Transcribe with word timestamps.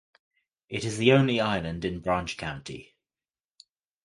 It 0.67 0.83
is 0.83 0.97
the 0.97 1.11
only 1.11 1.39
island 1.39 1.85
in 1.85 1.99
Branch 1.99 2.35
County. 2.35 2.95